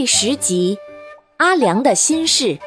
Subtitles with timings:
[0.00, 0.78] 第十集，
[1.36, 2.58] 阿良的心事。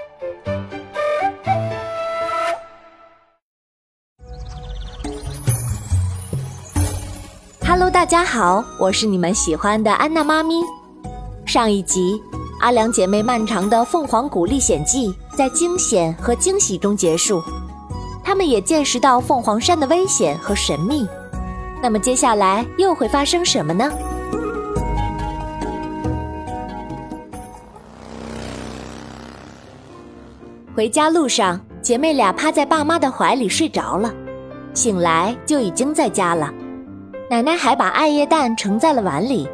[7.65, 10.61] Hello，大家好，我是你们喜欢的安娜妈咪。
[11.47, 12.21] 上一集，
[12.61, 17.41] 阿良姐妹漫长的凤凰谷历险记在惊险和惊喜中结束，
[18.23, 21.07] 他们也见识到凤凰山的危险和神秘。
[21.81, 23.91] 那么接下来又会发生什么呢？
[30.75, 34.11] 回家路上，姐妹俩趴在爸妈的怀里睡着了，
[34.73, 36.51] 醒来就已经在家了。
[37.29, 39.47] 奶奶还把艾叶蛋盛在了碗里，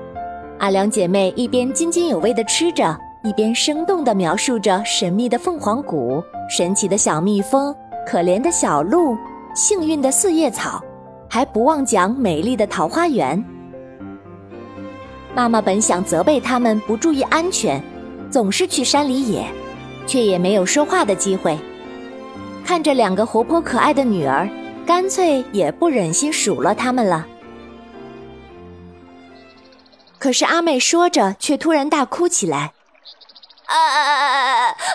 [0.60, 7.76] 阿良姐妹一边津津有味地吃着，一边生动地描述着神秘的凤凰谷、神奇的小蜜蜂、
[8.08, 9.18] 可怜的小鹿、
[9.54, 10.82] 幸运的四叶草，
[11.30, 13.44] 还不忘讲美丽的桃花源。
[15.36, 17.84] 妈妈本想责备他们不注意安全，
[18.32, 19.46] 总是去山里野。
[20.10, 21.56] 却也没有说话的机会。
[22.66, 24.50] 看着两个活泼可爱的女儿，
[24.86, 27.28] 干脆也不忍心数落他们了。
[30.18, 32.74] 可是阿妹说着，却突然大哭起来。
[33.68, 33.76] 啊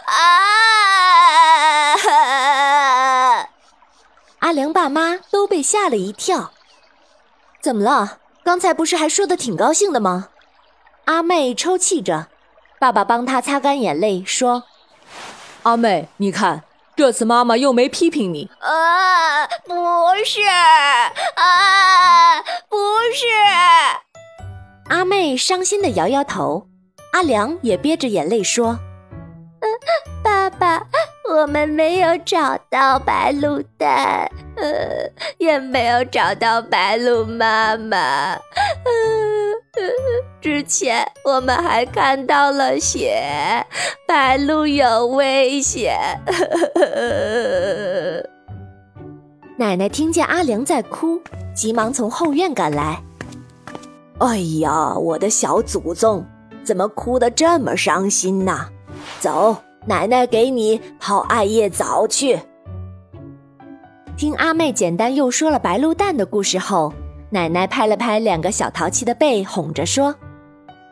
[0.06, 0.18] 啊！
[4.40, 6.52] 阿良爸妈都被吓了一跳。
[7.62, 8.18] 怎么了？
[8.42, 10.28] 刚才不是还说的挺高兴的吗？
[11.06, 12.26] 阿妹抽泣着，
[12.78, 14.64] 爸爸帮她擦干眼泪，说。
[15.64, 16.62] 阿妹，你看，
[16.94, 18.50] 这次妈妈又没批评你。
[18.60, 19.74] 啊，不
[20.22, 22.76] 是，啊，不
[23.14, 23.24] 是。
[24.90, 26.66] 阿妹伤心的摇摇头，
[27.14, 28.78] 阿良也憋着眼泪说
[30.22, 30.82] ：“爸爸，
[31.30, 38.38] 我们没有找到白鹿蛋，呃，也没有找到白鹿妈妈。”
[40.41, 43.67] 之前我们还看到了血，
[44.06, 45.97] 白鹿有危险。
[49.57, 51.20] 奶奶听见阿良在哭，
[51.55, 53.01] 急忙从后院赶来。
[54.18, 56.24] 哎呀，我的小祖宗，
[56.63, 58.68] 怎么哭得这么伤心呢？
[59.20, 62.39] 走，奶奶给你泡艾叶澡去。
[64.17, 66.92] 听阿妹简单又说了白鹿蛋的故事后。
[67.30, 70.14] 奶奶拍了拍两个小淘气的背，哄着说：“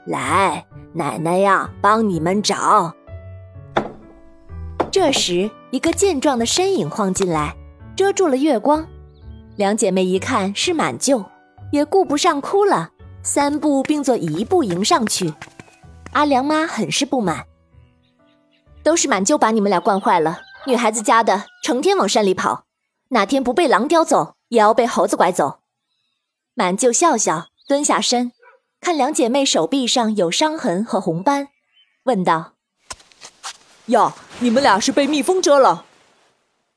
[0.07, 2.93] 来，奶奶呀，帮你们找。”
[4.91, 7.55] 这时，一个健壮的身影晃进来，
[7.97, 8.87] 遮住了月光。
[9.57, 11.25] 两姐妹一看是满舅，
[11.71, 12.91] 也顾不上哭了，
[13.23, 15.33] 三步并作一步迎上去。
[16.13, 17.47] 阿良妈很是不满
[18.83, 22.65] ：“都是满舅把你们俩惯坏了，女孩子家的，成天往山里跑，
[23.11, 25.61] 哪天不被狼叼走，也要被猴子拐走。”
[26.55, 28.33] 满就笑笑，蹲下身，
[28.81, 31.49] 看两姐妹手臂上有伤痕和红斑，
[32.05, 32.53] 问道
[33.87, 35.87] ：“哟，你们俩是被蜜蜂蛰了？”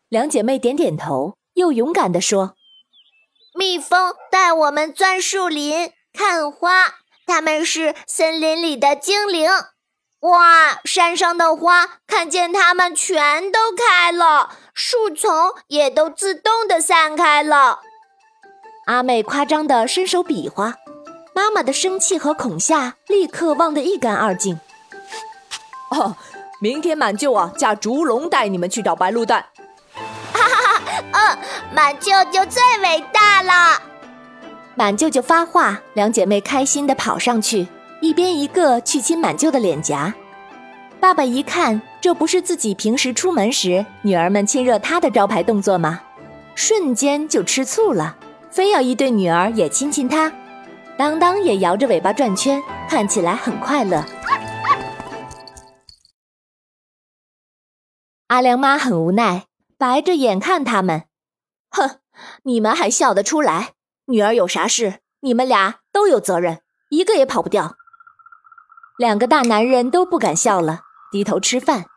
[0.08, 2.56] 两姐妹点点头，又勇敢地说
[3.54, 9.50] ：“蜜蜂带我们钻树林看花，他们是森林里的精灵。
[10.22, 17.82] 哇，山上的花看见它们全都开了，树丛也都自动的散开了。”
[18.86, 20.76] 阿妹夸张的伸手比划，
[21.34, 24.60] 妈妈的生气和恐吓立刻忘得一干二净。
[25.90, 26.16] 哦，
[26.62, 29.44] 明天满舅啊驾烛龙带你们去找白鹿蛋。
[30.32, 30.82] 哈哈哈，
[31.14, 31.38] 嗯，
[31.74, 33.82] 满舅舅最伟大了。
[34.76, 37.68] 满舅舅发话，两姐妹开心地跑上去，
[38.02, 40.14] 一边一个去亲满舅的脸颊。
[41.00, 46.02] 爸爸一看，这不是自己平时出门时女儿们亲热他的招牌动作吗？
[46.54, 48.16] 瞬间就吃醋了。
[48.56, 50.32] 非要一对女儿也亲亲他，
[50.98, 54.02] 当当也摇着尾巴转圈，看起来很快乐。
[58.28, 61.04] 阿良妈很无奈，白着眼看他们，
[61.70, 62.00] 哼，
[62.44, 63.74] 你们还笑得出来？
[64.06, 67.76] 女儿有啥事，你们俩都有责任，一个也跑不掉。
[68.98, 70.80] 两个大男人都不敢笑了，
[71.12, 71.88] 低头吃饭。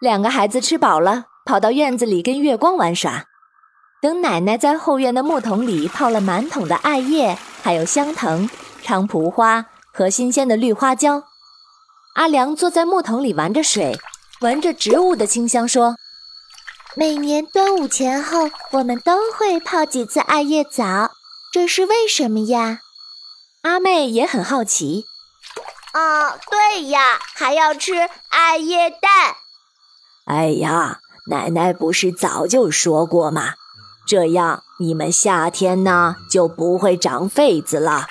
[0.00, 3.26] 两个孩子吃饱了，跑到院子里跟月光玩耍。
[4.00, 8.48] 等奶奶在后院的木桶里泡了满桶的艾叶，还有香藤、
[8.82, 11.24] 菖蒲花和新鲜的绿花椒，
[12.14, 13.98] 阿良坐在木桶里玩着水，
[14.40, 15.96] 闻着植物的清香，说
[16.96, 21.10] ：“每年端午前后，我们都会泡几次艾叶澡，
[21.52, 22.80] 这是为什么呀？”
[23.62, 25.04] 阿妹也很好奇。
[25.92, 27.92] 啊，对呀，还要吃
[28.30, 29.36] 艾叶蛋。
[30.24, 33.56] 哎呀，奶奶不是早就说过吗？
[34.10, 38.08] 这样，你们夏天呢就不会长痱子了，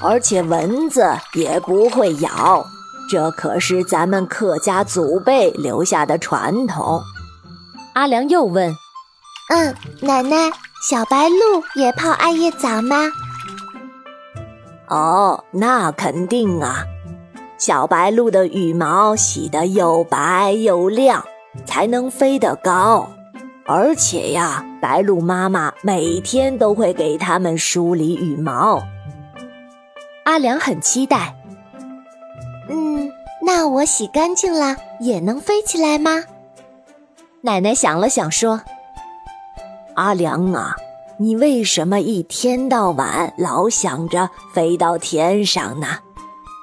[0.00, 1.04] 而且蚊子
[1.34, 2.64] 也不会咬，
[3.10, 7.02] 这可是咱们客家祖辈留下的传统。
[7.94, 8.72] 阿良又问
[9.50, 10.52] ：“嗯，奶奶，
[10.88, 13.10] 小白鹿也泡艾叶澡吗？”
[14.86, 16.84] 哦，那肯定啊！
[17.58, 21.24] 小白鹿的羽毛洗得又白又亮，
[21.66, 23.10] 才能飞得高。
[23.72, 28.82] 而且呀，白鹭妈妈每天都会给它们梳理羽毛。
[30.24, 31.36] 阿良很期待。
[32.68, 33.08] 嗯，
[33.40, 36.24] 那我洗干净了也能飞起来吗？
[37.42, 38.60] 奶奶想了想说
[39.94, 40.74] ：“阿良啊。”
[41.20, 45.86] 你为什么一天到晚老想着飞到天上呢？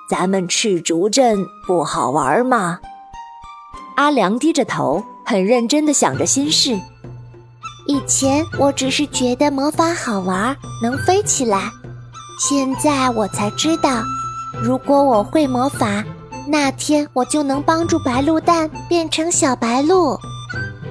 [0.10, 2.80] 咱们赤竹镇不好玩吗？
[3.96, 6.78] 阿良低着头，很认真地想着心事。
[7.88, 11.72] 以前我只是觉得魔法好玩，能飞起来。
[12.38, 14.04] 现在我才知道，
[14.62, 16.04] 如果我会魔法，
[16.48, 20.20] 那天我就能帮助白鹿蛋变成小白鹿，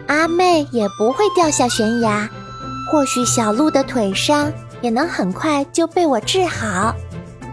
[0.06, 2.28] 阿妹也不会掉下悬崖。
[2.90, 4.50] 或许小鹿的腿伤
[4.80, 6.94] 也能很快就被我治好，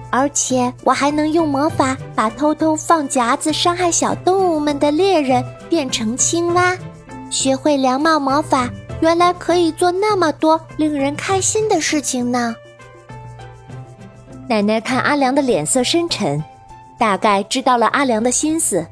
[0.09, 6.77] 而且我还能用魔法把偷偷放夹子伤害小动物们的猎人变成青蛙。
[7.29, 8.69] 学会凉帽魔法，
[9.03, 12.55] 原来可以做那么多令人开心的事情呢。
[14.47, 16.41] 奶奶看阿良的脸色深沉，
[16.97, 18.87] 大概知道了阿良的心思，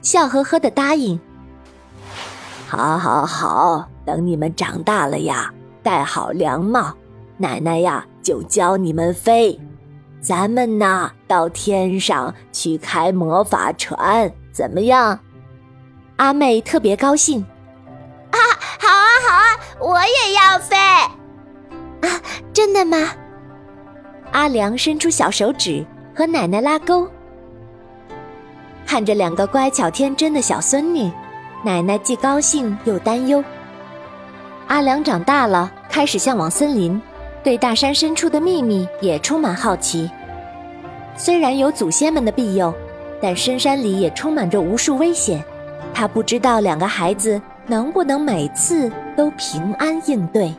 [0.00, 1.20] 笑呵呵的答应
[2.66, 6.92] ：“好，好，好，等你们长大了呀。”戴好凉帽，
[7.36, 9.56] 奶奶呀就教你们飞。
[10.20, 15.20] 咱们呢到天上去开魔法船，怎么样？
[16.16, 17.44] 阿妹特别高兴。
[19.32, 20.76] 啊，好啊好啊，我也要飞。
[20.76, 22.20] 啊，
[22.52, 22.96] 真的吗？
[24.32, 25.84] 阿良伸出小手指
[26.14, 27.08] 和奶奶拉钩，
[28.86, 31.10] 看着两个乖巧天真的小孙女，
[31.64, 33.42] 奶奶既高兴又担忧。
[34.68, 37.00] 阿良长大了，开始向往森林，
[37.42, 40.10] 对大山深处的秘密也充满好奇。
[41.16, 42.72] 虽然有祖先们的庇佑，
[43.20, 45.44] 但深山里也充满着无数危险。
[45.92, 50.52] 他不知道两个孩子能不能每次都平安应对。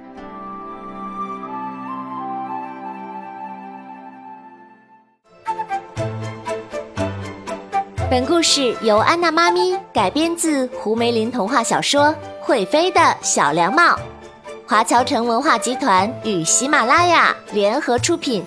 [8.09, 12.13] 本故事由安娜妈咪改编自胡梅林童话小说。
[12.45, 13.97] 会飞的小凉帽，
[14.67, 18.43] 华侨城文化集团与喜马拉雅联合出品。